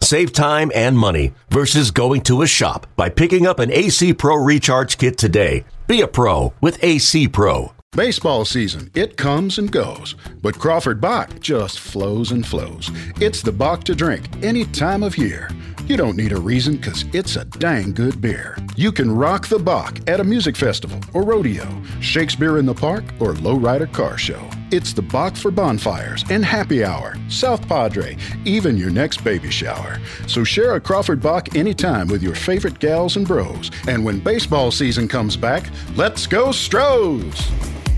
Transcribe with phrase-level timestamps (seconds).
[0.00, 4.36] Save time and money versus going to a shop by picking up an AC Pro
[4.36, 5.64] Recharge Kit today.
[5.86, 7.72] Be a pro with AC Pro.
[7.92, 12.90] Baseball season, it comes and goes, but Crawford Bock just flows and flows.
[13.20, 15.48] It's the Bock to drink any time of year.
[15.88, 18.58] You don't need a reason because it's a dang good beer.
[18.74, 21.64] You can rock the Bock at a music festival or rodeo,
[22.00, 24.42] Shakespeare in the Park, or lowrider car show.
[24.72, 30.00] It's the Bock for bonfires and happy hour, South Padre, even your next baby shower.
[30.26, 33.70] So share a Crawford Bock anytime with your favorite gals and bros.
[33.86, 37.48] And when baseball season comes back, let's go Stros!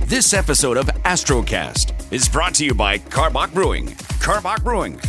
[0.04, 3.86] This episode of Astrocast is brought to you by Karbach Brewing.
[4.20, 5.00] Karbach Brewing.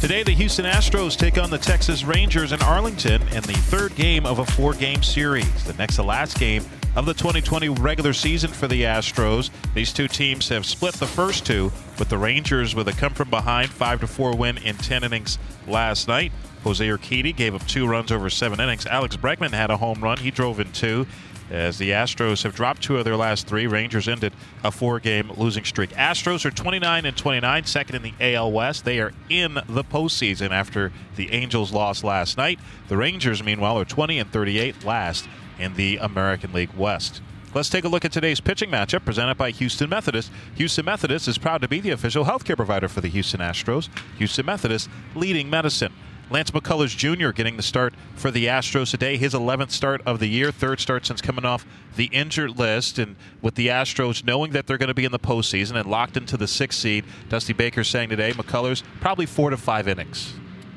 [0.00, 4.24] Today, the Houston Astros take on the Texas Rangers in Arlington in the third game
[4.24, 5.64] of a four game series.
[5.64, 6.64] The next to last game
[6.96, 9.50] of the 2020 regular season for the Astros.
[9.74, 13.28] These two teams have split the first two, with the Rangers with a come from
[13.28, 16.32] behind 5 4 win in 10 innings last night.
[16.64, 18.86] Jose Urquidy gave up two runs over seven innings.
[18.86, 20.16] Alex Bregman had a home run.
[20.16, 21.06] He drove in two
[21.50, 23.66] as the Astros have dropped two of their last three.
[23.66, 24.32] Rangers ended
[24.64, 25.90] a four-game losing streak.
[25.90, 28.84] Astros are 29 and 29, second in the AL West.
[28.84, 32.60] They are in the postseason after the Angels lost last night.
[32.88, 35.28] The Rangers, meanwhile, are 20 and 38, last
[35.58, 37.20] in the American League West.
[37.52, 40.30] Let's take a look at today's pitching matchup presented by Houston Methodist.
[40.54, 43.88] Houston Methodist is proud to be the official healthcare provider for the Houston Astros.
[44.18, 45.92] Houston Methodist leading medicine.
[46.30, 47.30] Lance McCullers Jr.
[47.30, 49.16] getting the start for the Astros today.
[49.16, 53.00] His 11th start of the year, third start since coming off the injured list.
[53.00, 56.16] And with the Astros knowing that they're going to be in the postseason and locked
[56.16, 60.34] into the sixth seed, Dusty Baker saying today, McCullers probably four to five innings.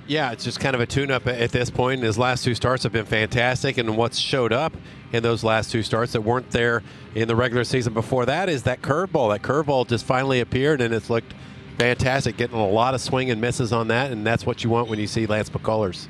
[0.07, 2.01] Yeah, it's just kind of a tune-up at this point.
[2.01, 4.75] His last two starts have been fantastic, and what's showed up
[5.13, 6.83] in those last two starts that weren't there
[7.15, 9.31] in the regular season before that is that curveball.
[9.31, 11.33] That curveball just finally appeared, and it's looked–
[11.77, 14.89] fantastic, getting a lot of swing and misses on that, and that's what you want
[14.89, 16.07] when you see Lance McCullers.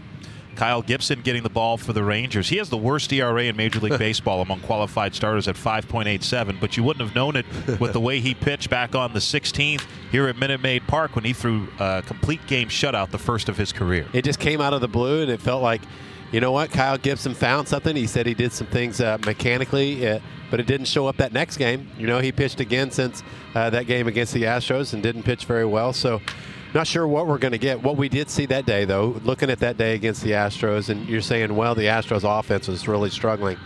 [0.55, 2.49] Kyle Gibson getting the ball for the Rangers.
[2.49, 6.77] He has the worst ERA in Major League Baseball among qualified starters at 5.87, but
[6.77, 7.45] you wouldn't have known it
[7.79, 11.23] with the way he pitched back on the 16th here at Minute Maid Park when
[11.23, 14.05] he threw a complete game shutout, the first of his career.
[14.13, 15.81] It just came out of the blue, and it felt like,
[16.31, 17.95] you know what, Kyle Gibson found something.
[17.95, 20.07] He said he did some things uh, mechanically.
[20.07, 20.19] Uh,
[20.53, 21.87] but it didn't show up that next game.
[21.97, 23.23] You know, he pitched again since
[23.55, 25.93] uh, that game against the Astros and didn't pitch very well.
[25.93, 26.21] So,
[26.75, 27.81] not sure what we're going to get.
[27.81, 31.09] What we did see that day, though, looking at that day against the Astros, and
[31.09, 33.57] you're saying, well, the Astros offense was really struggling.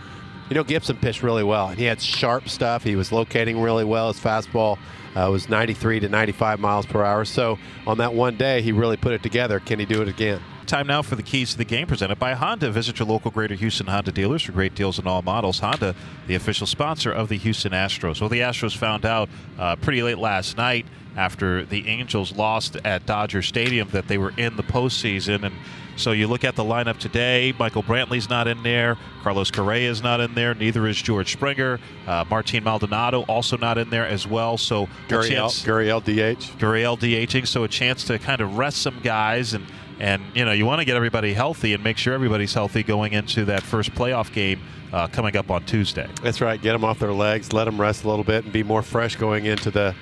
[0.49, 1.67] You know, Gibson pitched really well.
[1.67, 2.83] He had sharp stuff.
[2.85, 4.07] He was locating really well.
[4.09, 4.77] His fastball
[5.13, 7.25] uh, was 93 to 95 miles per hour.
[7.25, 9.59] So on that one day, he really put it together.
[9.59, 10.39] Can he do it again?
[10.67, 12.69] Time now for the keys to the game presented by Honda.
[12.69, 15.59] Visit your local Greater Houston Honda dealers for great deals on all models.
[15.59, 15.95] Honda,
[16.27, 18.19] the official sponsor of the Houston Astros.
[18.19, 20.85] Well, the Astros found out uh, pretty late last night
[21.15, 25.45] after the Angels lost at Dodger Stadium that they were in the postseason.
[25.45, 25.55] And
[25.95, 27.53] so you look at the lineup today.
[27.57, 28.97] Michael Brantley's not in there.
[29.23, 30.53] Carlos Correa is not in there.
[30.53, 31.79] Neither is George Springer.
[32.05, 34.57] Uh, Martin Maldonado also not in there as well.
[34.57, 36.59] So Gurriel, Gurriel DH.
[36.59, 37.47] Gurriel DHing.
[37.47, 39.65] So a chance to kind of rest some guys and
[39.99, 43.13] and you know you want to get everybody healthy and make sure everybody's healthy going
[43.13, 44.61] into that first playoff game
[44.93, 46.07] uh, coming up on Tuesday.
[46.21, 46.61] That's right.
[46.61, 49.15] Get them off their legs, let them rest a little bit, and be more fresh
[49.15, 49.95] going into the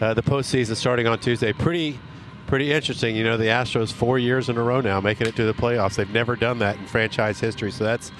[0.00, 1.52] uh, the postseason starting on Tuesday.
[1.52, 1.98] Pretty
[2.46, 3.16] pretty interesting.
[3.16, 5.96] You know, the Astros four years in a row now making it to the playoffs.
[5.96, 8.12] They've never done that in franchise history, so that's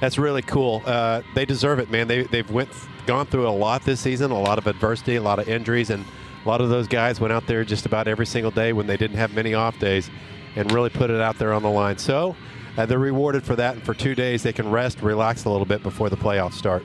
[0.00, 0.82] that's really cool.
[0.84, 2.08] Uh, they deserve it, man.
[2.08, 2.70] They they've went
[3.06, 6.04] gone through a lot this season, a lot of adversity, a lot of injuries, and
[6.46, 8.96] a lot of those guys went out there just about every single day when they
[8.96, 10.08] didn't have many off days
[10.54, 11.98] and really put it out there on the line.
[11.98, 12.36] So
[12.76, 15.66] uh, they're rewarded for that, and for two days they can rest, relax a little
[15.66, 16.84] bit before the playoffs start.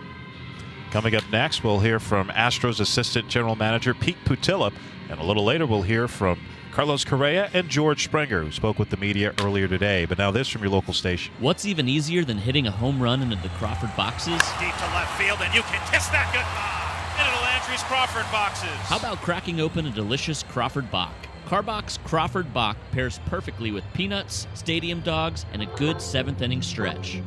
[0.89, 4.73] Coming up next, we'll hear from Astros Assistant General Manager Pete Putila,
[5.09, 6.39] and a little later we'll hear from
[6.71, 10.05] Carlos Correa and George Springer, who spoke with the media earlier today.
[10.05, 11.33] But now this from your local station.
[11.39, 14.41] What's even easier than hitting a home run into the Crawford boxes?
[14.59, 16.90] Deep to left field, and you can kiss that goodbye
[17.71, 18.69] into the Landry's Crawford boxes.
[18.87, 21.13] How about cracking open a delicious Crawford Bock?
[21.45, 27.21] Karbach's Crawford Bock pairs perfectly with peanuts, stadium dogs, and a good seventh inning stretch.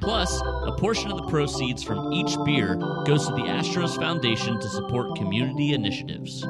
[0.00, 2.74] Plus, a portion of the proceeds from each beer
[3.06, 6.42] goes to the Astros Foundation to support community initiatives.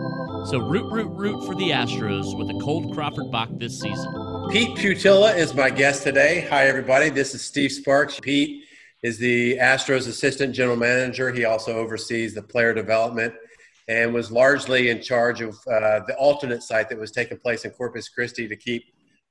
[0.50, 4.12] So root, root, root for the Astros with a cold Crawford Bock this season.
[4.50, 6.46] Pete Putila is my guest today.
[6.50, 7.10] Hi, everybody.
[7.10, 8.18] This is Steve Sparks.
[8.18, 8.63] Pete
[9.04, 11.30] is the Astros assistant general manager.
[11.30, 13.34] He also oversees the player development
[13.86, 17.70] and was largely in charge of uh, the alternate site that was taking place in
[17.72, 18.82] Corpus Christi to keep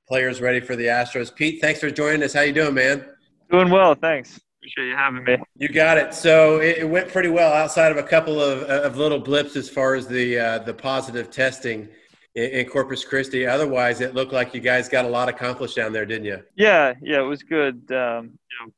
[0.06, 1.34] players ready for the Astros.
[1.34, 2.32] Pete, thanks for joining us.
[2.32, 3.04] How you doing, man?
[3.50, 4.40] Doing well, thanks.
[4.60, 5.38] Appreciate you having me.
[5.56, 6.14] You got it.
[6.14, 9.68] So it, it went pretty well outside of a couple of, of little blips as
[9.68, 11.88] far as the uh, the positive testing
[12.36, 13.44] in, in, Corpus Christi.
[13.44, 16.42] Otherwise, it looked like you guys got a lot accomplished down there, didn't you?
[16.56, 17.90] Yeah, yeah, it was good.
[17.90, 18.72] Um, you know,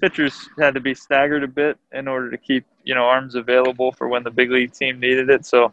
[0.00, 3.92] pitchers had to be staggered a bit in order to keep you know arms available
[3.92, 5.46] for when the big league team needed it.
[5.46, 5.72] So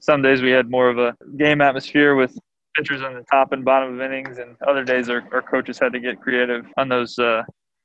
[0.00, 2.38] some days we had more of a game atmosphere with
[2.76, 5.92] pitchers on the top and bottom of innings, and other days our, our coaches had
[5.92, 7.42] to get creative on those uh,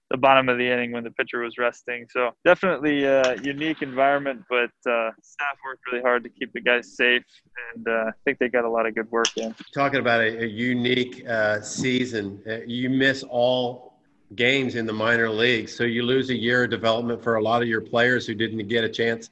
[0.09, 2.07] the bottom of the inning when the pitcher was resting.
[2.09, 6.95] So definitely a unique environment, but uh, staff worked really hard to keep the guys
[6.95, 7.23] safe,
[7.75, 9.53] and uh, I think they got a lot of good work in.
[9.73, 13.88] Talking about a, a unique uh, season, uh, you miss all
[14.35, 17.61] games in the minor leagues, so you lose a year of development for a lot
[17.61, 19.29] of your players who didn't get a chance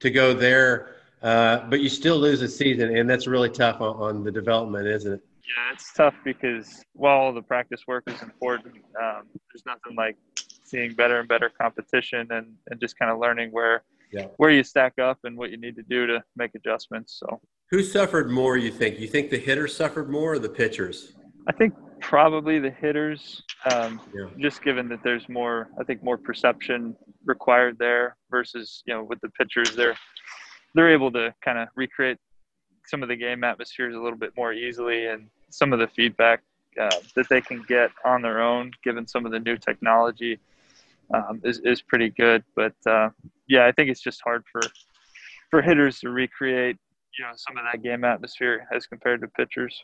[0.00, 0.94] to go there.
[1.22, 4.86] Uh, but you still lose a season, and that's really tough on, on the development,
[4.86, 5.20] isn't it?
[5.42, 10.16] Yeah, it's tough because while the practice work is important, um, there's nothing like
[10.64, 14.26] seeing better and better competition and, and just kind of learning where yeah.
[14.36, 17.18] where you stack up and what you need to do to make adjustments.
[17.18, 17.40] So,
[17.70, 18.56] who suffered more?
[18.56, 18.98] You think?
[18.98, 21.12] You think the hitters suffered more, or the pitchers?
[21.46, 23.42] I think probably the hitters.
[23.72, 24.26] Um, yeah.
[24.38, 29.20] Just given that there's more, I think more perception required there versus you know with
[29.20, 29.96] the pitchers, they're
[30.74, 32.18] they're able to kind of recreate
[32.86, 36.42] some of the game atmospheres a little bit more easily and some of the feedback
[36.80, 40.38] uh, that they can get on their own, given some of the new technology,
[41.14, 42.44] um, is is pretty good.
[42.54, 43.10] But uh,
[43.48, 44.60] yeah, I think it's just hard for
[45.50, 46.76] for hitters to recreate
[47.18, 49.82] you know some of that game atmosphere as compared to pitchers.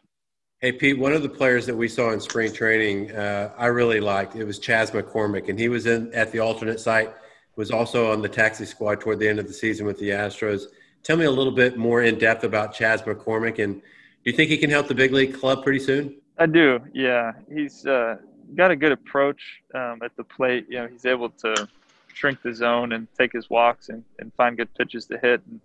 [0.65, 4.01] Hey Pete, one of the players that we saw in spring training, uh, I really
[4.01, 4.35] liked.
[4.35, 7.13] It was Chas McCormick, and he was in at the alternate site.
[7.57, 10.69] Was also on the taxi squad toward the end of the season with the Astros.
[11.03, 13.83] Tell me a little bit more in depth about Chas McCormick and do
[14.25, 16.17] you think he can help the big league club pretty soon?
[16.39, 16.81] I do.
[16.95, 18.17] Yeah, he's uh,
[18.55, 20.65] got a good approach um, at the plate.
[20.71, 21.69] You know, he's able to
[22.15, 25.43] shrink the zone and take his walks and, and find good pitches to hit.
[25.47, 25.61] And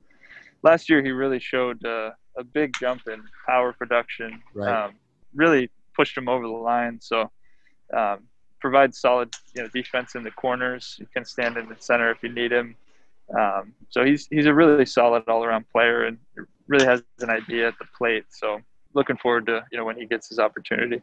[0.63, 4.41] last year, he really showed uh, a big jump in power production.
[4.53, 4.85] Right.
[4.85, 4.93] Um,
[5.33, 6.99] really pushed him over the line.
[7.01, 7.29] So
[7.95, 8.19] um,
[8.59, 10.95] provides solid you know defense in the corners.
[10.97, 12.75] He can stand in the center if you need him.
[13.37, 16.17] Um, so he's he's a really solid all around player and
[16.67, 18.25] really has an idea at the plate.
[18.29, 18.59] So
[18.93, 21.01] looking forward to you know when he gets his opportunity.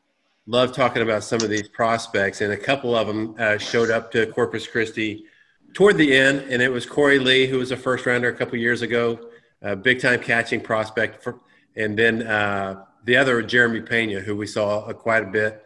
[0.49, 4.13] Love talking about some of these prospects, and a couple of them uh, showed up
[4.13, 5.25] to Corpus Christi
[5.73, 8.57] toward the end, and it was Korey Lee, who was a first rounder a couple
[8.57, 9.19] years ago,
[9.63, 11.41] a big time catching prospect, for,
[11.77, 15.63] and then uh, the other Jeremy Pena, who we saw quite a bit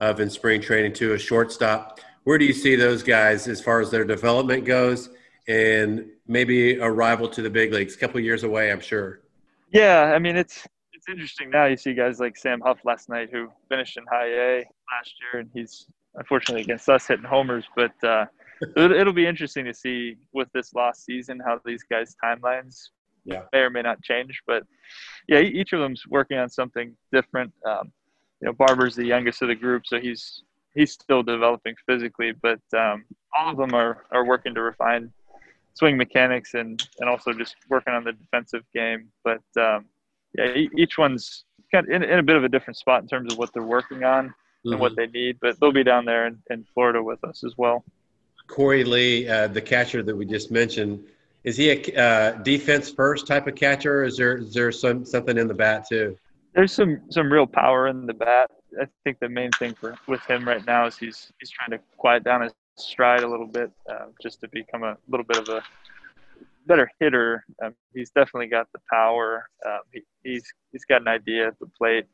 [0.00, 2.00] of in spring training too, a shortstop.
[2.24, 5.10] Where do you see those guys as far as their development goes,
[5.46, 7.94] and maybe a rival to the big leagues?
[7.94, 9.20] A couple years away, I'm sure.
[9.70, 11.66] Yeah, I mean it's it's interesting now.
[11.66, 14.56] You see guys like Sam Huff last night who finished in high A
[14.92, 17.64] last year, and he's unfortunately against us hitting homers.
[17.76, 18.26] But uh,
[18.76, 22.88] it'll be interesting to see with this last season how these guys' timelines
[23.24, 23.42] yeah.
[23.52, 24.42] may or may not change.
[24.46, 24.64] But
[25.28, 27.52] yeah, each of them's working on something different.
[27.66, 27.92] Um,
[28.40, 30.42] you know, Barber's the youngest of the group, so he's
[30.74, 33.04] he's still developing physically, but um,
[33.36, 35.12] all of them are, are working to refine
[35.74, 39.08] swing mechanics and and also just working on the defensive game.
[39.22, 39.86] But um,
[40.36, 43.32] yeah, each one's kind of in, in, a bit of a different spot in terms
[43.32, 44.72] of what they're working on mm-hmm.
[44.72, 45.12] and what mm-hmm.
[45.12, 45.38] they need.
[45.40, 47.84] But they'll be down there in, in Florida with us as well.
[48.46, 51.02] Korey Lee, uh, the catcher that we just mentioned,
[51.44, 54.02] is he a uh, defense first type of catcher?
[54.02, 56.16] is there is there some something in the bat too?
[56.54, 58.50] There's some some real power in the bat.
[58.80, 61.80] I think the main thing for with him right now is he's he's trying to
[61.96, 65.48] quiet down his stride a little bit, uh, just to become a little bit of
[65.48, 65.62] a
[66.66, 67.44] better hitter.
[67.62, 69.48] Um, he's definitely got the power.
[69.66, 72.06] Um, he, he's he's got an idea at the plate,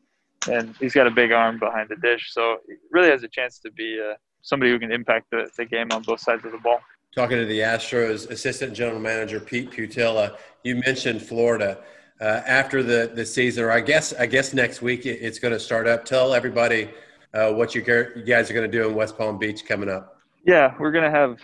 [0.51, 2.33] and he's got a big arm behind the dish.
[2.33, 5.65] So he really has a chance to be uh, somebody who can impact the, the
[5.65, 6.81] game on both sides of the ball.
[7.15, 11.79] Talking to the Astros assistant general manager Pete Putila, you mentioned Florida.
[12.21, 15.59] Uh, after the, the season, or I guess I guess next week it's going to
[15.59, 16.05] start up.
[16.05, 16.91] Tell everybody
[17.33, 20.19] uh, what you, you guys are going to do in West Palm Beach coming up.
[20.47, 21.39] Yeah, we're going to have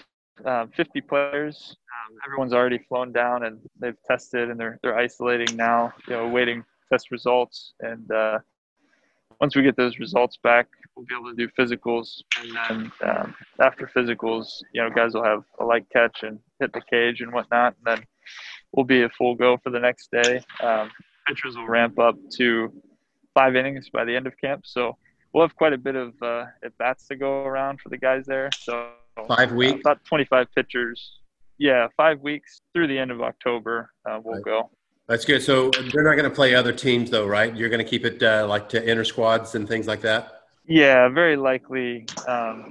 [0.45, 1.77] uh, 50 players.
[2.09, 5.93] Um, everyone's already flown down and they've tested and they're they're isolating now.
[6.07, 7.73] You know, waiting test results.
[7.81, 8.39] And uh,
[9.41, 12.23] once we get those results back, we'll be able to do physicals.
[12.41, 16.73] And then um, after physicals, you know, guys will have a light catch and hit
[16.73, 17.75] the cage and whatnot.
[17.85, 18.07] And then
[18.73, 20.41] we'll be a full go for the next day.
[20.63, 20.91] Um,
[21.29, 22.73] pitchers will ramp up to
[23.35, 24.63] five innings by the end of camp.
[24.65, 24.97] So
[25.33, 28.25] we'll have quite a bit of uh, at bats to go around for the guys
[28.27, 28.51] there.
[28.59, 28.91] So
[29.29, 29.77] Five weeks.
[29.77, 31.21] Uh, about 25 pitchers.
[31.59, 33.91] Yeah, five weeks through the end of October.
[34.05, 34.45] Uh, we'll Right.
[34.45, 34.71] go.
[35.09, 35.41] That's good.
[35.43, 37.55] So they're not going to play other teams, though, right?
[37.57, 40.36] You're going to keep it uh, like to inter squads and things like that.
[40.69, 42.07] Yeah, very likely.
[42.27, 42.71] Um,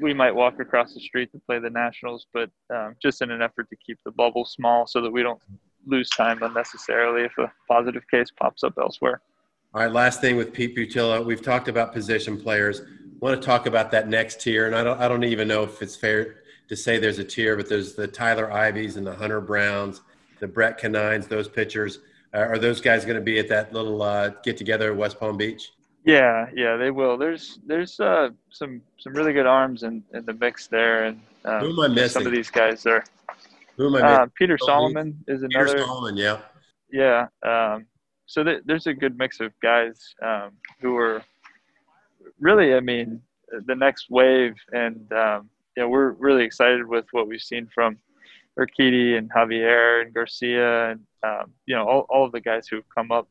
[0.00, 3.42] we might walk across the street to play the Nationals, but um, just in an
[3.42, 5.40] effort to keep the bubble small so that we don't
[5.86, 9.20] lose time unnecessarily if a positive case pops up elsewhere.
[9.74, 9.92] All right.
[9.92, 12.82] Last thing with Pete Putila, we've talked about position players.
[13.20, 15.82] want to talk about that next tier, and I don't, I don't even know if
[15.82, 16.36] it's fair
[16.68, 20.00] to say there's a tier, but there's the Tyler Iveys and the Hunter Browns,
[20.38, 21.98] the Brett Conines, those pitchers.
[22.32, 25.18] Uh, are those guys going to be at that little uh, get together at West
[25.20, 25.72] Palm Beach?
[26.04, 27.16] Yeah, yeah, they will.
[27.16, 31.60] There's there's uh, some some really good arms in, in the mix there, and um,
[31.60, 32.08] Who am I missing?
[32.10, 33.02] some of these guys are.
[33.76, 34.32] Who am I Uh, missing?
[34.38, 35.78] Peter Oh, Solomon is Peter another.
[35.78, 36.38] Solomon, yeah.
[36.92, 37.26] Yeah.
[37.42, 37.86] Um,
[38.26, 41.22] so th- there's a good mix of guys um, who are
[42.38, 43.20] really, I mean,
[43.66, 47.96] the next wave, and um, you know, we're really excited with what we've seen from
[48.58, 52.88] Urquidy and Javier and Garcia, and um, you know, all, all of the guys who've
[52.94, 53.26] come up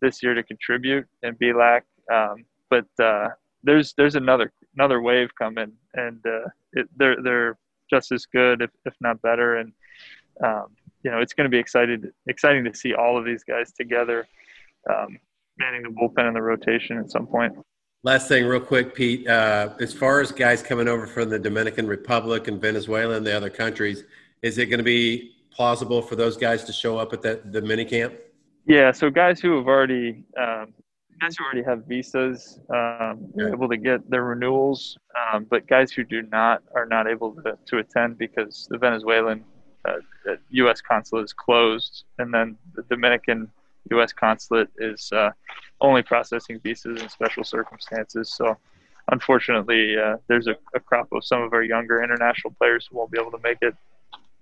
[0.00, 1.82] this year to contribute and Bielak.
[2.12, 3.28] Um, but uh,
[3.62, 7.58] there's there's another another wave coming, and uh, it, they're they're
[7.88, 9.72] just as good, if, if not better, and
[10.42, 10.66] um,
[11.02, 14.26] you know, it's going to be excited, exciting to see all of these guys together,
[14.92, 15.18] um,
[15.58, 17.56] manning the bullpen and the rotation at some point.
[18.02, 19.26] Last thing, real quick, Pete.
[19.26, 23.36] Uh, as far as guys coming over from the Dominican Republic and Venezuela and the
[23.36, 24.04] other countries,
[24.42, 27.62] is it going to be plausible for those guys to show up at that the
[27.62, 28.14] mini camp?
[28.66, 30.74] Yeah, so guys who have already um,
[31.20, 34.98] guys who already have visas um, are able to get their renewals,
[35.32, 39.44] um, but guys who do not are not able to, to attend because the Venezuelan
[39.86, 39.92] uh,
[40.28, 40.80] uh, U.S.
[40.80, 43.50] consulate is closed, and then the Dominican
[43.92, 44.12] U.S.
[44.12, 45.30] consulate is uh,
[45.80, 48.32] only processing visas in special circumstances.
[48.34, 48.56] So,
[49.10, 53.10] unfortunately, uh, there's a, a crop of some of our younger international players who won't
[53.10, 53.74] be able to make it,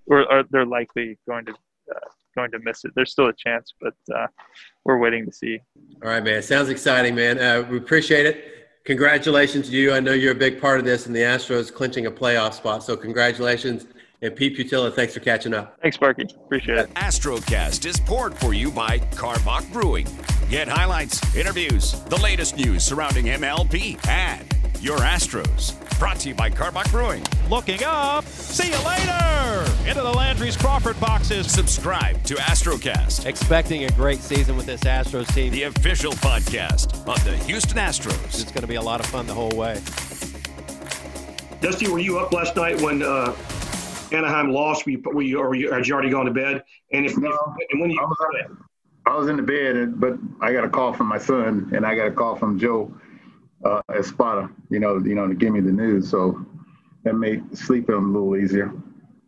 [0.07, 2.91] or, or they're likely going to uh, going to miss it.
[2.95, 4.27] There's still a chance, but uh,
[4.83, 5.59] we're waiting to see.
[6.03, 6.41] All right, man.
[6.41, 7.39] Sounds exciting, man.
[7.39, 8.51] Uh, we appreciate it.
[8.85, 9.93] Congratulations to you.
[9.93, 12.83] I know you're a big part of this, and the Astros clinching a playoff spot.
[12.83, 13.87] So, congratulations.
[14.21, 15.77] And Pete Putila, thanks for catching up.
[15.81, 16.23] Thanks, Sparky.
[16.23, 16.93] Appreciate it.
[16.93, 20.07] Astrocast is poured for you by Karbach Brewing.
[20.49, 24.45] Get highlights, interviews, the latest news surrounding MLB, and
[24.81, 25.73] your Astros.
[25.99, 27.23] Brought to you by Karbach Brewing.
[27.49, 28.25] Looking up.
[28.25, 29.65] See you later.
[29.87, 31.49] Into the Landry's Crawford boxes.
[31.49, 35.53] Subscribe to Astrocast, Expecting a great season with this Astros team.
[35.53, 38.41] the official podcast of the Houston Astros.
[38.41, 39.75] It's going to be a lot of fun the whole way.
[41.61, 43.33] Dusty, were you up last night when uh,
[44.11, 44.85] Anaheim lost?
[44.85, 46.61] Were you, were you, or you, had you already gone to bed?
[46.91, 48.17] And if, No, if and when you I was,
[49.05, 51.95] I was in the bed, but I got a call from my son, and I
[51.95, 52.93] got a call from Joe
[53.63, 54.49] uh, Espada.
[54.69, 56.09] You know, you know, to give me the news.
[56.09, 56.45] So
[57.03, 58.73] that made sleeping a little easier.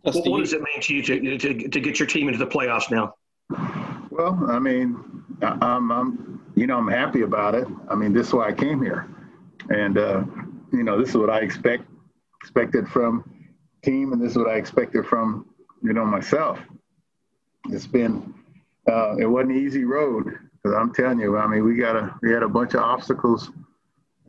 [0.01, 2.48] what, what does it mean to you to, to, to get your team into the
[2.48, 3.13] playoffs now?
[4.10, 5.00] Well, I mean,
[5.41, 7.67] I, I'm, I'm, you know, I'm happy about it.
[7.88, 9.07] I mean, this is why I came here,
[9.69, 10.24] and uh,
[10.74, 11.84] you know, this is what I expect
[12.41, 13.24] expected from
[13.84, 15.46] team, and this is what I expected from
[15.84, 16.60] you know myself.
[17.69, 18.34] It's been,
[18.89, 22.15] uh, it wasn't an easy road because I'm telling you, I mean, we got a
[22.22, 23.51] we had a bunch of obstacles,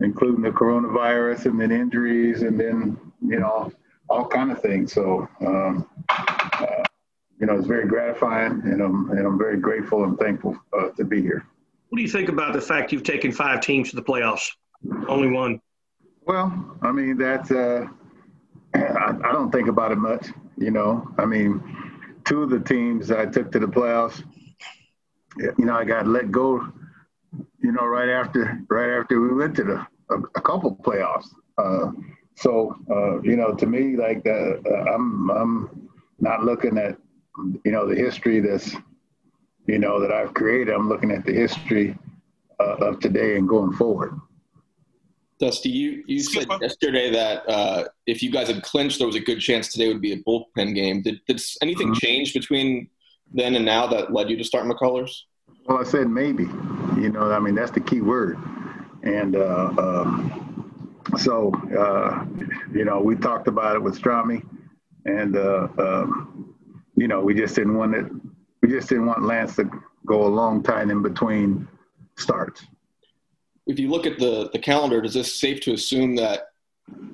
[0.01, 3.73] including the coronavirus, and then injuries, and then you know
[4.09, 4.93] all kind of things.
[4.93, 5.29] So.
[5.41, 6.85] Um, uh,
[7.41, 11.05] you know, it's very gratifying, and I'm and I'm very grateful and thankful uh, to
[11.05, 11.47] be here.
[11.89, 14.51] What do you think about the fact you've taken five teams to the playoffs?
[15.09, 15.61] Only one.
[16.27, 17.87] Well, I mean that's uh,
[18.75, 20.29] I, I don't think about it much.
[20.57, 21.63] You know, I mean,
[22.25, 24.25] two of the teams I took to the playoffs,
[25.39, 26.73] you know, I got let go.
[27.61, 31.29] You know, right after right after we went to the a, a couple playoffs.
[31.59, 31.91] Uh,
[32.37, 34.59] so uh, you know, to me, like uh,
[34.95, 35.89] I'm I'm
[36.21, 36.97] not looking at
[37.65, 38.77] you know the history that's
[39.67, 40.73] you know that I've created.
[40.73, 41.99] I'm looking at the history
[42.61, 44.19] uh, of today and going forward.
[45.41, 49.21] Dusty, you, you said yesterday that uh, if you guys had clinched, there was a
[49.21, 51.01] good chance today would be a bullpen game.
[51.01, 52.01] Did, did anything Mhm.
[52.01, 52.89] change between
[53.33, 55.13] then and now that led you to start McCullers?
[55.67, 56.47] Well, I said maybe.
[56.99, 58.39] You know, I mean that's the key word.
[59.03, 60.49] And uh, um,
[61.17, 62.27] so, uh,
[62.73, 64.45] you know, we talked about it with Strami,
[65.05, 66.55] and uh, um,
[66.97, 68.07] you know, we just didn't want it.
[68.63, 69.71] We just didn't want Lance to
[70.05, 71.69] go a long time in between
[72.17, 72.67] starts.
[73.67, 76.49] If you look at the, the calendar, is this safe to assume that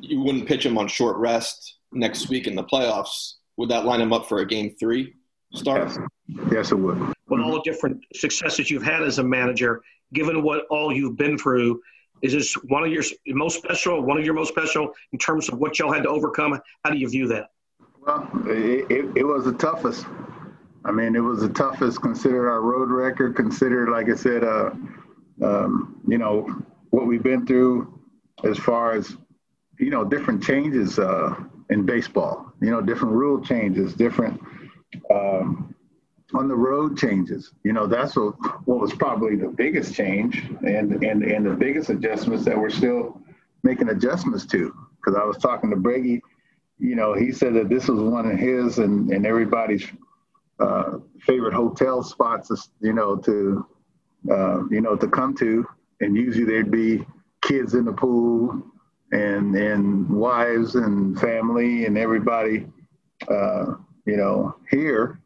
[0.00, 3.34] you wouldn't pitch him on short rest next week in the playoffs?
[3.56, 5.14] Would that line him up for a game three
[5.54, 5.88] start?
[5.88, 5.98] Yes,
[6.52, 6.98] yes, it would.
[7.28, 9.82] With all the different successes you've had as a manager,
[10.12, 11.80] given what all you've been through,
[12.22, 15.58] Is this one of your most special, one of your most special in terms of
[15.58, 16.58] what y'all had to overcome?
[16.82, 17.50] How do you view that?
[18.00, 20.06] Well, it, it, it was the toughest.
[20.86, 22.00] I mean, it was the toughest.
[22.00, 23.36] Consider our road record.
[23.36, 24.70] Consider, like I said, uh,
[25.42, 26.48] um, you know,
[26.90, 28.00] what we've been through
[28.44, 29.16] as far as,
[29.78, 31.34] you know, different changes uh,
[31.68, 32.52] in baseball.
[32.62, 34.40] You know, different rule changes, different
[35.10, 35.74] um,
[36.34, 37.52] on the road changes.
[37.62, 38.34] You know, that's what,
[38.66, 43.20] what was probably the biggest change and, and, and the biggest adjustments that we're still
[43.62, 44.74] making adjustments to.
[44.96, 46.22] Because I was talking to Brady,
[46.78, 49.86] you know, he said that this was one of his and, and everybody's
[50.58, 53.66] uh, favorite hotel spots, you know, to,
[54.30, 55.66] uh, you know, to come to.
[56.00, 57.06] And usually there'd be
[57.42, 58.62] kids in the pool
[59.12, 62.66] and, and wives and family and everybody,
[63.30, 63.74] uh,
[64.06, 65.18] you know, here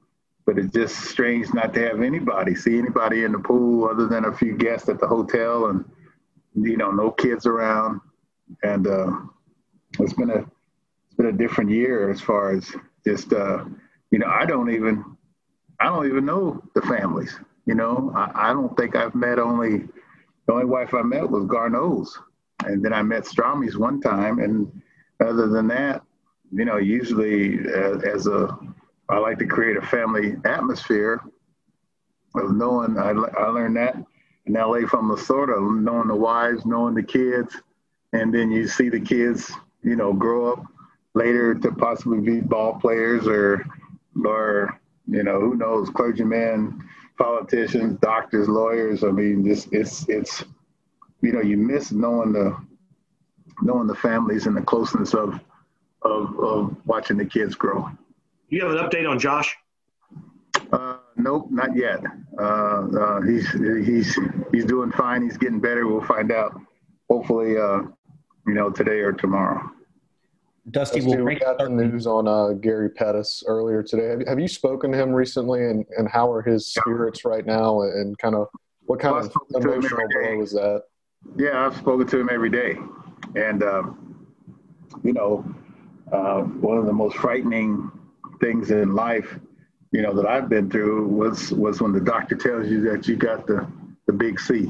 [0.49, 4.25] but it's just strange not to have anybody see anybody in the pool other than
[4.25, 5.85] a few guests at the hotel and
[6.55, 8.01] you know no kids around.
[8.63, 9.11] And uh,
[9.99, 12.75] it's been a it's been a different year as far as
[13.07, 13.63] just uh,
[14.11, 15.05] you know I don't even
[15.81, 18.11] I don't even know the families you know?
[18.17, 19.87] I, I don't think I've met only
[20.47, 22.19] the only wife I met was Garneau's
[22.65, 24.81] and then I met Strami's one time and
[25.21, 26.03] other than that
[26.53, 28.59] you know usually as, as a
[29.09, 31.23] I like to create a family atmosphere
[32.35, 33.97] of knowing, I, I learned that
[34.47, 37.57] in LA from Lasorda, knowing the wives, knowing the kids,
[38.13, 39.51] and then you see the kids,
[39.83, 40.65] you know, grow up
[41.15, 43.65] later to possibly be ball players or,
[44.25, 46.87] or, you know, who knows, clergymen,
[47.17, 49.05] politicians, doctors, lawyers.
[49.05, 50.45] I mean, this it's it's
[51.23, 52.57] you know, you miss knowing the
[53.63, 55.41] knowing the families and the closeness of
[56.03, 57.89] of, of watching the kids grow.
[58.51, 59.57] Do you have an update on Josh?
[60.73, 62.01] Uh, nope, not yet.
[62.39, 64.19] Uh, uh, he's he's
[64.53, 65.23] he's doing fine.
[65.23, 65.87] He's getting better.
[65.87, 66.61] We'll find out.
[67.11, 67.83] Hopefully, uh,
[68.47, 69.71] you know, today or tomorrow.
[70.71, 74.09] Dusty, we'll we got the news on uh, Gary Pettis earlier today.
[74.09, 77.81] Have, have, you spoken to him recently, and, and how are his spirits right now,
[77.81, 78.49] and kind of
[78.85, 79.25] what kind well,
[79.55, 80.83] of emotional blow is that?
[81.37, 82.77] Yeah, I've spoken to him every day,
[83.35, 84.27] and um,
[85.03, 85.45] you know,
[86.13, 87.91] uh, one of the most frightening
[88.41, 89.39] things in life,
[89.93, 93.17] you know, that I've been through was was when the doctor tells you that you
[93.17, 93.67] got the
[94.07, 94.69] the big C,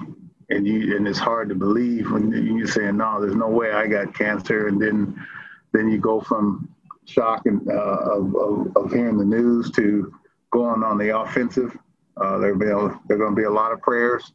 [0.51, 3.87] and you and it's hard to believe when you're saying, no, there's no way I
[3.87, 5.27] got cancer, and then
[5.73, 6.69] then you go from
[7.05, 10.13] shock and uh, of, of, of, hearing the news to
[10.51, 11.77] going on the offensive.
[12.17, 14.33] Uh, there there are going to be a lot of prayers.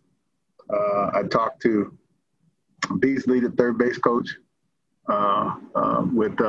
[0.70, 1.96] Uh, I talked to
[3.00, 4.30] Beasley, the third base coach,
[5.08, 6.40] uh, uh, with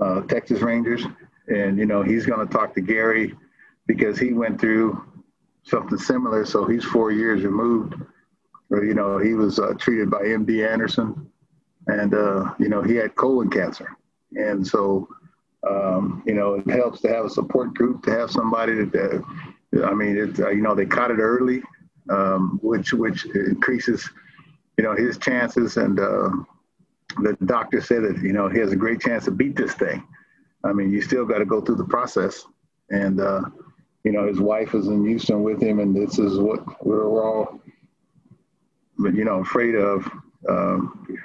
[0.00, 1.04] uh, Texas Rangers,
[1.48, 3.34] and you know he's going to talk to Gary
[3.86, 5.02] because he went through
[5.62, 6.44] something similar.
[6.44, 7.94] So he's four years removed.
[8.68, 11.30] Or, you know, he was uh, treated by MD Anderson,
[11.86, 13.96] and uh, you know he had colon cancer,
[14.32, 15.08] and so
[15.68, 19.24] um, you know it helps to have a support group to have somebody that.
[19.84, 21.62] I mean, it, uh, you know, they caught it early,
[22.08, 24.08] um, which which increases,
[24.78, 25.76] you know, his chances.
[25.76, 26.30] And uh,
[27.22, 30.06] the doctor said that you know he has a great chance to beat this thing.
[30.64, 32.44] I mean, you still got to go through the process.
[32.90, 33.42] And, uh,
[34.04, 37.60] you know, his wife is in Houston with him, and this is what we're all,
[38.98, 40.08] you know, afraid of.
[40.48, 41.16] Um,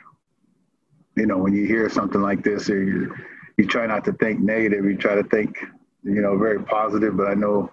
[1.15, 3.13] you know, when you hear something like this, you,
[3.57, 4.85] you try not to think negative.
[4.85, 5.59] You try to think,
[6.03, 7.17] you know, very positive.
[7.17, 7.69] But I know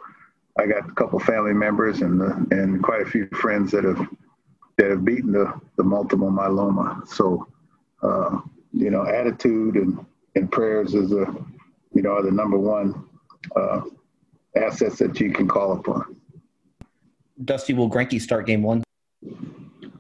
[0.59, 4.07] I got a couple family members and the, and quite a few friends that have
[4.77, 7.07] that have beaten the, the multiple myeloma.
[7.09, 7.49] So,
[8.03, 8.41] uh,
[8.73, 11.27] you know, attitude and, and prayers is a
[11.99, 13.05] you know, are the number one
[13.57, 13.81] uh,
[14.57, 16.17] assets that you can call upon.
[17.45, 18.85] Dusty, will Greinke start game one?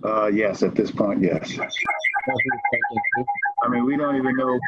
[0.04, 1.58] Uh, yes, at this point, yes.
[3.62, 4.58] I mean, we don't even know.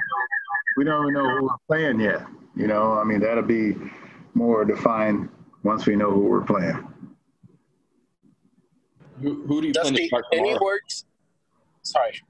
[0.77, 2.27] We don't even know who we're playing yet.
[2.57, 3.77] You know, I mean, that'll be
[4.35, 5.29] more defined
[5.63, 6.87] once we know who we're playing.
[9.23, 11.05] Who, who do you Dusty, plan to Any words?
[11.83, 12.21] Sorry.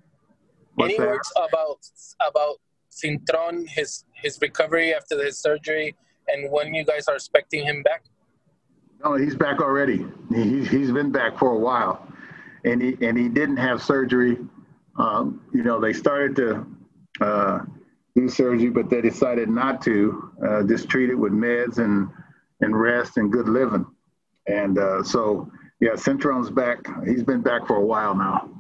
[0.75, 1.09] What's any that?
[1.09, 1.79] words about
[2.27, 2.57] about
[2.91, 5.95] Cintron, his his recovery after his surgery,
[6.29, 8.05] and when you guys are expecting him back?
[9.03, 10.07] No, he's back already.
[10.35, 12.07] He, he's been back for a while,
[12.65, 14.39] and he and he didn't have surgery.
[14.99, 16.67] Um, you know, they started to
[17.21, 17.61] uh,
[18.15, 20.31] do surgery, but they decided not to.
[20.47, 22.09] Uh, just treat it with meds and
[22.61, 23.87] and rest and good living.
[24.47, 26.79] And uh, so, yeah, Cintron's back.
[27.07, 28.51] He's been back for a while now.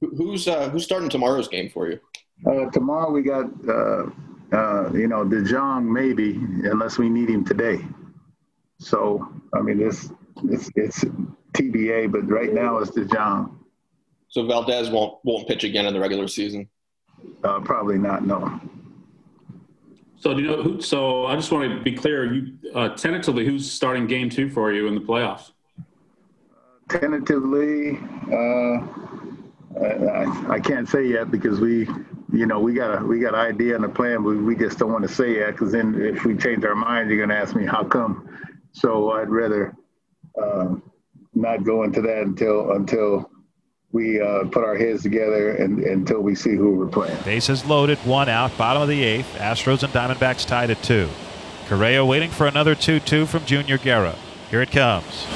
[0.00, 2.00] Who's uh, who's starting tomorrow's game for you?
[2.46, 4.06] Uh, tomorrow we got, uh,
[4.52, 6.32] uh, you know, DeJong maybe,
[6.68, 7.84] unless we need him today.
[8.78, 10.08] So, I mean, it's,
[10.44, 11.04] it's, it's
[11.52, 13.54] TBA, but right now it's DeJong.
[14.28, 16.68] So Valdez won't won't pitch again in the regular season.
[17.42, 18.24] Uh, probably not.
[18.24, 18.60] No.
[20.16, 20.80] So do you know who?
[20.80, 22.32] So I just want to be clear.
[22.32, 25.50] You uh, tentatively, who's starting Game Two for you in the playoffs?
[26.88, 27.98] Tentatively,
[28.32, 28.86] uh,
[29.78, 31.88] I, I, can't say yet because we,
[32.32, 34.78] you know, we got a we got an idea and a plan, but we just
[34.78, 37.36] don't want to say yet because then if we change our mind, you're going to
[37.36, 38.28] ask me how come.
[38.72, 39.76] So I'd rather
[40.40, 40.74] uh,
[41.34, 43.30] not go into that until until
[43.92, 47.16] we uh, put our heads together and, until we see who we're playing.
[47.24, 49.36] Bases loaded, one out, bottom of the eighth.
[49.36, 51.08] Astros and Diamondbacks tied at two.
[51.66, 54.16] Correa waiting for another 2-2 from Junior Guerra.
[54.50, 55.26] Here it comes.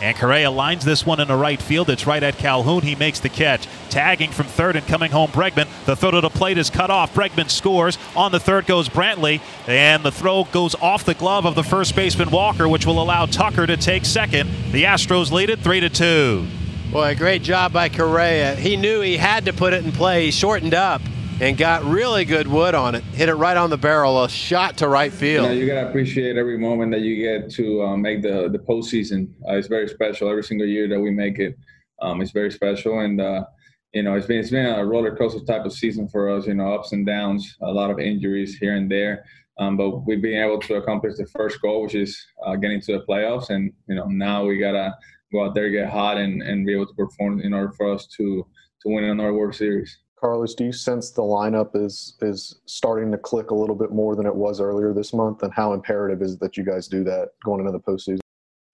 [0.00, 1.90] And Correa lines this one in the right field.
[1.90, 2.82] It's right at Calhoun.
[2.82, 3.66] He makes the catch.
[3.90, 5.66] Tagging from third and coming home, Bregman.
[5.86, 7.14] The throw to the plate is cut off.
[7.14, 7.98] Bregman scores.
[8.14, 9.40] On the third goes Brantley.
[9.66, 13.26] And the throw goes off the glove of the first baseman Walker, which will allow
[13.26, 14.48] Tucker to take second.
[14.70, 16.46] The Astros lead it 3 to 2.
[16.92, 18.54] Boy, great job by Correa.
[18.54, 20.26] He knew he had to put it in play.
[20.26, 21.02] He shortened up
[21.40, 23.04] and got really good wood on it.
[23.04, 25.46] Hit it right on the barrel, a shot to right field.
[25.46, 29.30] Yeah, you gotta appreciate every moment that you get to uh, make the the postseason.
[29.48, 30.28] Uh, it's very special.
[30.28, 31.56] Every single year that we make it,
[32.02, 33.00] um, it's very special.
[33.00, 33.44] And uh,
[33.92, 36.46] you know, it's been it's been a roller coaster type of season for us.
[36.46, 39.24] You know, ups and downs, a lot of injuries here and there.
[39.60, 42.92] Um, but we've been able to accomplish the first goal, which is uh, getting to
[42.92, 43.50] the playoffs.
[43.50, 44.94] And you know, now we gotta
[45.32, 48.08] go out there, get hot, and, and be able to perform in order for us
[48.16, 48.44] to
[48.82, 49.98] to win another World Series.
[50.20, 54.16] Carlos, do you sense the lineup is is starting to click a little bit more
[54.16, 55.42] than it was earlier this month?
[55.42, 58.18] And how imperative is it that you guys do that going into the postseason?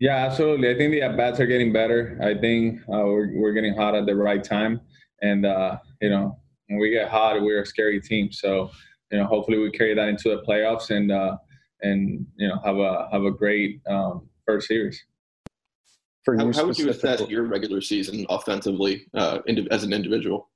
[0.01, 0.71] Yeah, absolutely.
[0.71, 2.19] I think the at bats are getting better.
[2.23, 4.81] I think uh, we're we're getting hot at the right time,
[5.23, 8.33] and uh, you know when we get hot, we're a scary team.
[8.33, 8.71] So
[9.13, 11.37] you know hopefully we carry that into the playoffs and uh,
[11.83, 15.05] and you know have a have a great um, first series
[16.25, 20.49] for how, how would you assess your regular season offensively uh, as an individual?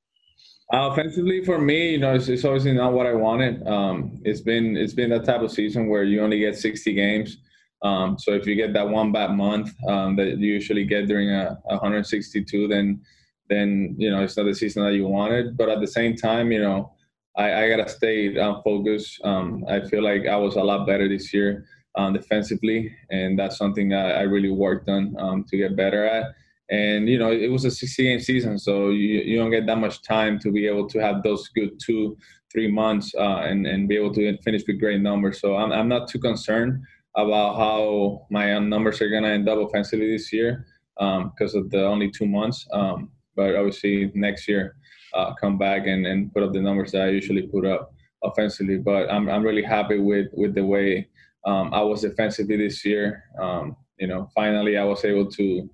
[0.71, 3.67] Uh, offensively, for me, you know, it's, it's obviously not what I wanted.
[3.67, 7.39] Um, it's been it's been that type of season where you only get 60 games.
[7.83, 11.31] Um, so if you get that one bad month um, that you usually get during
[11.31, 13.01] a, a 162, then
[13.49, 15.57] then you know it's not the season that you wanted.
[15.57, 16.93] But at the same time, you know,
[17.35, 19.21] I, I gotta stay uh, focused.
[19.25, 23.57] Um, I feel like I was a lot better this year um, defensively, and that's
[23.57, 26.35] something I, I really worked on um, to get better at.
[26.71, 29.79] And you know, it was a 60 game season, so you, you don't get that
[29.79, 32.17] much time to be able to have those good two,
[32.53, 35.41] three months uh, and and be able to finish with great numbers.
[35.41, 36.83] So I'm I'm not too concerned
[37.17, 41.85] about how my numbers are gonna end up offensively this year because um, of the
[41.85, 42.67] only two months.
[42.73, 44.77] Um, but obviously next year,
[45.15, 48.79] uh, come back and, and put up the numbers that I usually put up offensively.
[48.79, 51.09] But I'm I'm really happy with with the way
[51.47, 53.25] um, I was defensively this year.
[53.41, 55.71] Um, you know, finally I was able to.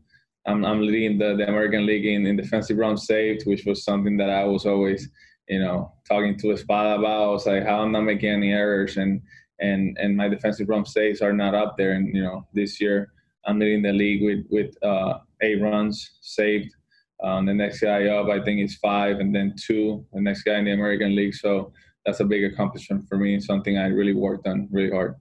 [0.47, 4.17] I'm, I'm leading the, the American League in, in defensive runs saved, which was something
[4.19, 5.09] that I was always,
[5.49, 7.23] you know, talking to Espada about.
[7.23, 9.23] I was like, how I'm not making any errors, and
[9.61, 11.93] and and my defensive run saves are not up there.
[11.93, 13.13] And you know, this year
[13.47, 16.75] I'm leading the league with with uh, eight runs saved.
[17.23, 20.05] Um, the next guy up, I think, is five, and then two.
[20.13, 21.35] The next guy in the American League.
[21.35, 21.73] So
[22.05, 23.41] that's a big accomplishment for me.
[23.41, 25.15] Something I really worked on really hard.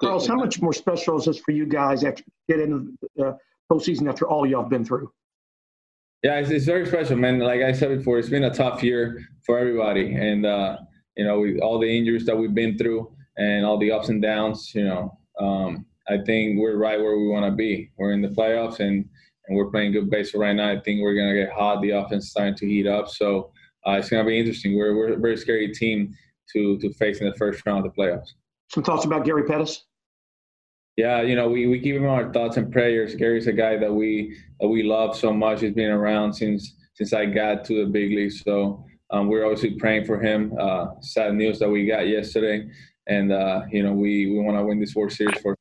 [0.00, 3.32] Carlos, how much more special is this for you guys after get uh,
[3.70, 5.10] postseason after all y'all have been through?
[6.22, 7.38] Yeah, it's, it's, very special, man.
[7.38, 10.78] Like I said before, it's been a tough year for everybody, and uh,
[11.16, 14.22] you know, we, all the injuries that we've been through and all the ups and
[14.22, 14.72] downs.
[14.74, 17.90] You know, um, I think we're right where we want to be.
[17.96, 19.08] We're in the playoffs, and
[19.46, 20.70] and we're playing good baseball right now.
[20.70, 21.82] I think we're gonna get hot.
[21.82, 23.52] The offense is starting to heat up, so
[23.86, 24.76] uh, it's gonna be interesting.
[24.76, 26.14] We're we're a very scary team
[26.52, 28.32] to to face in the first round of the playoffs.
[28.72, 29.84] Some thoughts about Gary Pettis?
[30.96, 33.14] Yeah, you know, we, we keep him on our thoughts and prayers.
[33.14, 35.60] Gary's a guy that we that we love so much.
[35.60, 38.32] He's been around since since I got to the big league.
[38.32, 40.54] So um, we're obviously praying for him.
[40.58, 42.68] Uh, sad news that we got yesterday,
[43.06, 45.50] and uh, you know, we we want to win this World Series for.
[45.52, 45.56] Him.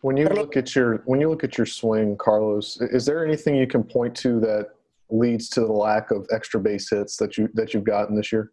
[0.00, 3.56] When you look at your when you look at your swing, Carlos, is there anything
[3.56, 4.70] you can point to that
[5.10, 8.52] leads to the lack of extra base hits that you that you've gotten this year?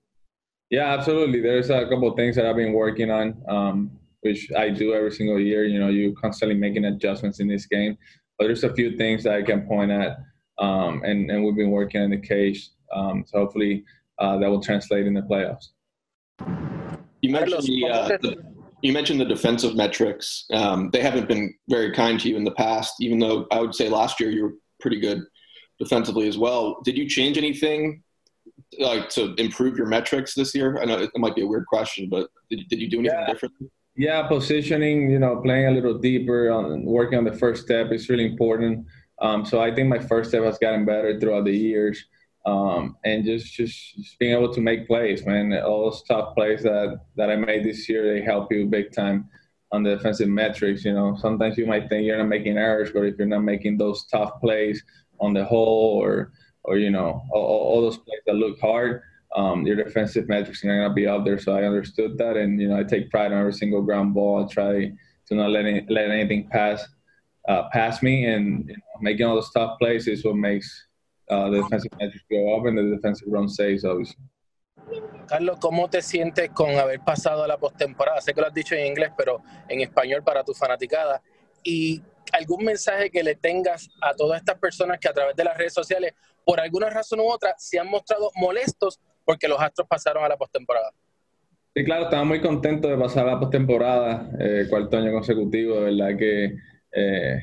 [0.69, 1.41] Yeah, absolutely.
[1.41, 5.11] There's a couple of things that I've been working on, um, which I do every
[5.11, 5.65] single year.
[5.65, 7.97] You know, you're constantly making adjustments in this game,
[8.37, 10.17] but there's a few things that I can point at,
[10.57, 12.69] um, and and we've been working on the cage.
[12.93, 13.83] Um, so hopefully
[14.19, 15.69] uh, that will translate in the playoffs.
[17.21, 20.45] You mentioned the, uh, the you mentioned the defensive metrics.
[20.53, 23.75] Um, they haven't been very kind to you in the past, even though I would
[23.75, 25.21] say last year you were pretty good
[25.79, 26.81] defensively as well.
[26.83, 28.03] Did you change anything
[28.79, 30.79] like to improve your metrics this year?
[30.81, 33.31] I know it might be a weird question, but did, did you do anything yeah.
[33.31, 33.69] differently?
[34.01, 38.09] Yeah, positioning, you know, playing a little deeper on working on the first step is
[38.09, 38.87] really important.
[39.21, 42.03] Um, so I think my first step has gotten better throughout the years.
[42.47, 45.53] Um, and just, just, just being able to make plays, man.
[45.53, 49.29] All those tough plays that that I made this year, they help you big time
[49.71, 50.83] on the defensive metrics.
[50.83, 53.77] You know, sometimes you might think you're not making errors, but if you're not making
[53.77, 54.83] those tough plays
[55.19, 56.31] on the hole or
[56.63, 59.03] or you know all, all those plays that look hard,
[59.35, 61.39] um, your defensive metrics are gonna be up there.
[61.39, 64.43] So I understood that, and you know I take pride on every single ground ball.
[64.43, 64.91] I try
[65.27, 66.85] to not let any, let anything pass
[67.47, 70.87] uh, pass me, and you know, making all those tough plays is what makes
[71.29, 74.23] uh, the defensive metrics go up and the defensive run saves, obviously.
[75.27, 78.19] Carlos, ¿cómo te sientes con haber pasado a la postemporada?
[78.19, 81.21] Sé que lo has dicho en inglés, pero en español para tu fanaticada.
[81.63, 82.01] Y
[82.33, 85.73] algún mensaje que le tengas a todas estas personas que a través de las redes
[85.73, 86.13] sociales,
[86.43, 88.99] por alguna razón u otra, se han mostrado molestos
[89.31, 90.91] porque los Astros pasaron a la postemporada.
[91.73, 95.85] Sí, claro, estaba muy contento de pasar a la postemporada, eh, cuarto año consecutivo, de
[95.85, 96.55] verdad que
[96.91, 97.41] eh,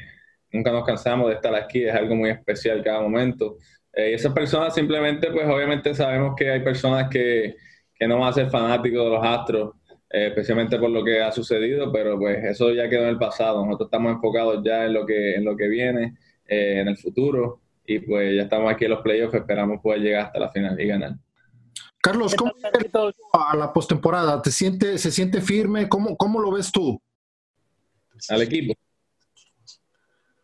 [0.53, 3.57] nunca nos cansamos de estar aquí, es algo muy especial cada momento.
[3.91, 7.57] Eh, y esas personas simplemente, pues obviamente sabemos que hay personas que,
[7.95, 9.73] que no van a ser fanáticos de los Astros,
[10.11, 13.65] eh, especialmente por lo que ha sucedido, pero pues eso ya quedó en el pasado.
[13.65, 17.63] Nosotros estamos enfocados ya en lo que, en lo que viene, eh, en el futuro,
[17.87, 20.87] y pues ya estamos aquí en los playoffs, esperamos poder llegar hasta la final y
[20.87, 21.13] ganar.
[22.01, 22.53] Carlos, ¿cómo
[23.33, 24.41] a la postemporada?
[24.41, 25.89] ¿Te siente, ¿Se siente firme?
[25.89, 27.01] ¿Cómo, ¿Cómo lo ves tú?
[28.29, 28.75] Al equipo.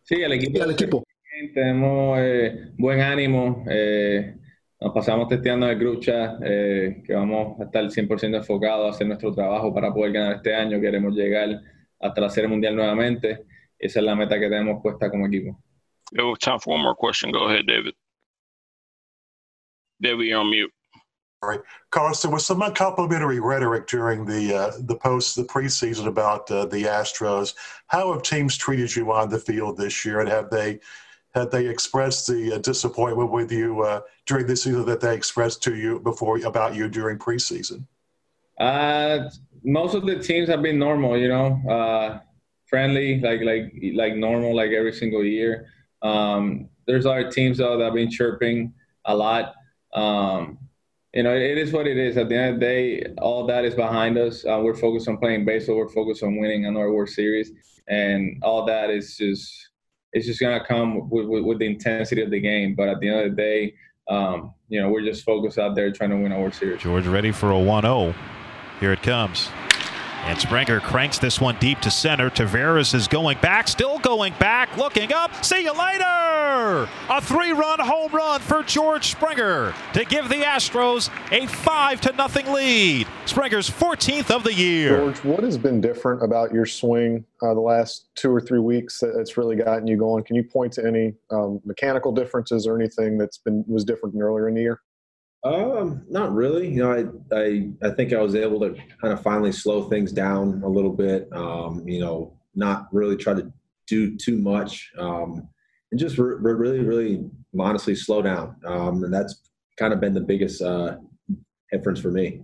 [0.03, 0.57] Sí, al equipo.
[0.57, 1.03] Sí, al equipo.
[1.53, 3.65] Tenemos eh, buen ánimo.
[3.69, 4.35] Eh,
[4.79, 9.07] nos pasamos testeando el group chat, eh, que vamos a estar 100% enfocados a hacer
[9.07, 10.79] nuestro trabajo para poder ganar este año.
[10.79, 11.61] Queremos llegar
[11.99, 13.45] hasta la Serie Mundial nuevamente.
[13.79, 15.59] Esa es la meta que tenemos puesta como equipo.
[16.11, 17.31] Yo, time for one more question.
[17.31, 17.93] Go ahead, David.
[19.99, 20.74] David, you're on mute.
[21.45, 22.21] Right, Carlos.
[22.21, 26.83] There was some uncomplimentary rhetoric during the uh, the post the preseason about uh, the
[26.83, 27.53] Astros.
[27.87, 30.79] How have teams treated you on the field this year, and have they
[31.35, 35.61] had they expressed the uh, disappointment with you uh, during this season that they expressed
[35.63, 37.85] to you before about you during preseason?
[38.59, 39.29] Uh,
[39.63, 42.19] most of the teams have been normal, you know, uh,
[42.67, 45.67] friendly, like like like normal, like every single year.
[46.01, 48.73] Um, there's other teams though that have been chirping
[49.05, 49.53] a lot.
[49.93, 50.57] Um,
[51.15, 52.17] you know, it is what it is.
[52.17, 54.43] At the end of the day, all that is behind us.
[54.45, 55.77] Uh, we're focused on playing baseball.
[55.77, 57.51] We're focused on winning another World Series,
[57.87, 59.69] and all that is just
[60.11, 62.75] it's just gonna come with, with, with, the intensity of the game.
[62.75, 63.73] But at the end of the day,
[64.09, 66.81] um, you know, we're just focused out there trying to win a World Series.
[66.81, 68.13] George ready for a 1-0.
[68.79, 69.49] Here it comes.
[70.25, 72.31] And Springer cranks this one deep to center.
[72.31, 75.45] Taveras is going back, still going back, looking up.
[75.45, 76.89] See you later!
[77.11, 82.51] A three-run home run for George Springer to give the Astros a five to nothing
[82.51, 83.05] lead.
[83.27, 84.97] Springer's 14th of the year.
[84.97, 89.03] George, what has been different about your swing uh, the last two or three weeks
[89.15, 90.23] that's really gotten you going?
[90.23, 94.23] Can you point to any um, mechanical differences or anything that's been was different than
[94.23, 94.81] earlier in the year?
[95.45, 96.67] Um, not really.
[96.67, 100.11] You know, I, I I think I was able to kind of finally slow things
[100.11, 101.29] down a little bit.
[101.31, 103.53] Um, you know, not really try to
[103.85, 105.47] do too much, um,
[105.91, 107.29] and just re- really, really
[107.59, 108.55] honestly slow down.
[108.65, 109.43] Um, and that's
[109.77, 110.97] kind of been the biggest uh,
[111.71, 112.41] difference for me.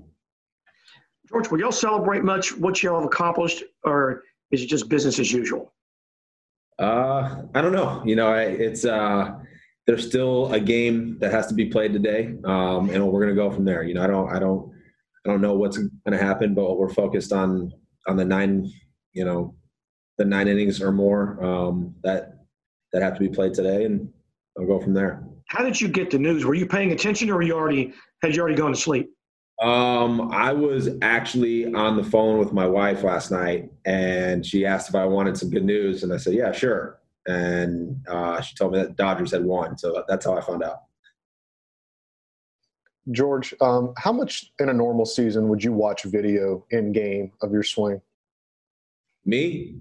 [1.28, 5.32] George, will y'all celebrate much what y'all have accomplished, or is it just business as
[5.32, 5.74] usual?
[6.78, 8.04] Uh, I don't know.
[8.06, 9.40] You know, I, it's uh,
[9.92, 13.36] there's still a game that has to be played today, um, and we're going to
[13.36, 13.84] go from there.
[13.84, 14.72] You know, I don't, I don't,
[15.26, 17.74] I don't know what's going to happen, but we're focused on
[18.08, 18.72] on the nine,
[19.12, 19.54] you know,
[20.18, 22.38] the nine innings or more um, that
[22.94, 24.08] that have to be played today, and
[24.58, 25.26] I'll go from there.
[25.48, 26.46] How did you get the news?
[26.46, 29.12] Were you paying attention, or were you already had you already gone to sleep?
[29.62, 34.88] Um, I was actually on the phone with my wife last night, and she asked
[34.88, 38.74] if I wanted some good news, and I said, "Yeah, sure." And uh, she told
[38.74, 39.78] me that Dodgers had won.
[39.78, 40.84] So that's how I found out.
[43.12, 47.52] George, um, how much in a normal season would you watch video in game of
[47.52, 48.00] your swing?
[49.26, 49.76] Me,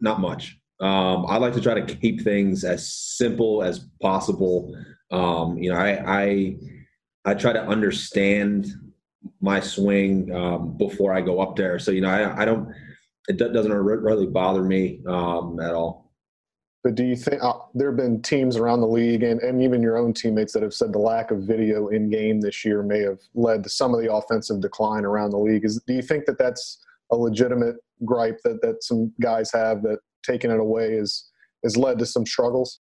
[0.00, 0.58] not much.
[0.80, 4.74] Um, I like to try to keep things as simple as possible.
[5.10, 6.56] Um, you know, I, I,
[7.24, 8.66] I try to understand
[9.40, 11.78] my swing um, before I go up there.
[11.78, 12.72] So you know, I, I don't.
[13.28, 16.05] It doesn't really bother me um, at all.
[16.86, 19.82] But do you think uh, there have been teams around the league and, and even
[19.82, 23.00] your own teammates that have said the lack of video in game this year may
[23.00, 25.64] have led to some of the offensive decline around the league?
[25.64, 29.98] Is, do you think that that's a legitimate gripe that, that some guys have that
[30.24, 31.28] taking it away is
[31.64, 32.78] has led to some struggles?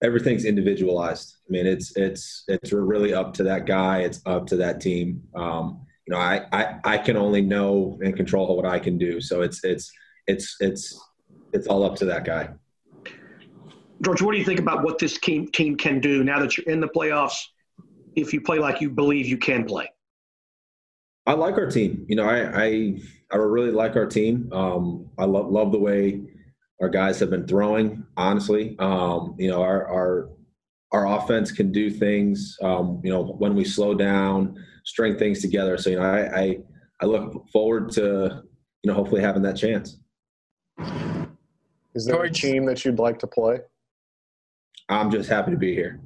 [0.00, 1.38] Everything's individualized.
[1.48, 4.02] I mean, it's it's it's really up to that guy.
[4.02, 5.24] It's up to that team.
[5.34, 9.20] Um, you know, I, I I can only know and control what I can do.
[9.20, 9.90] So it's it's
[10.28, 10.96] it's it's
[11.52, 12.50] it's all up to that guy.
[14.02, 16.68] George, what do you think about what this team team can do now that you're
[16.68, 17.36] in the playoffs?
[18.14, 19.90] If you play like you believe you can play,
[21.26, 22.04] I like our team.
[22.08, 24.50] You know, I I, I really like our team.
[24.52, 26.22] Um, I love love the way
[26.80, 28.06] our guys have been throwing.
[28.16, 30.30] Honestly, um, you know, our our
[30.92, 32.56] our offense can do things.
[32.62, 35.76] Um, you know, when we slow down, string things together.
[35.76, 36.58] So you know, I, I
[37.00, 38.42] I look forward to
[38.82, 39.98] you know hopefully having that chance.
[41.94, 43.58] Is there a team that you'd like to play?
[44.88, 46.00] I'm just happy to be here.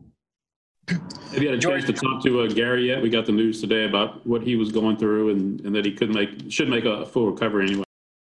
[0.89, 3.01] Have you had a chance to talk to uh, Gary yet?
[3.01, 5.93] We got the news today about what he was going through and, and that he
[5.93, 7.85] couldn't make should make a full recovery anyway.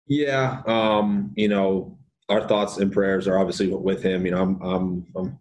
[0.07, 4.27] Yeah, um, you know, our thoughts and prayers are obviously with him.
[4.27, 5.39] You know, I'm I'm, I'm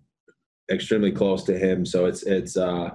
[0.71, 2.91] extremely close to him, so it's it's uh,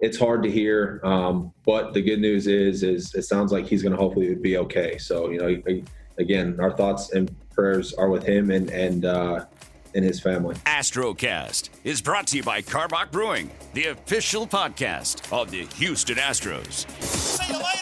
[0.00, 1.00] it's hard to hear.
[1.02, 4.58] Um, but the good news is is it sounds like he's going to hopefully be
[4.58, 4.98] okay.
[4.98, 5.82] So you know,
[6.18, 9.46] again, our thoughts and prayers are with him and and uh,
[9.96, 10.54] and his family.
[10.66, 16.88] Astrocast is brought to you by Karbach Brewing, the official podcast of the Houston Astros.
[17.02, 17.72] See you later.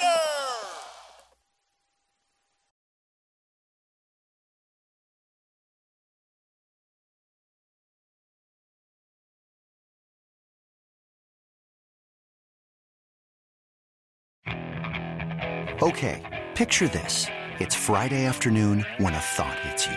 [15.82, 16.22] Okay,
[16.54, 17.26] picture this.
[17.58, 19.96] It's Friday afternoon when a thought hits you.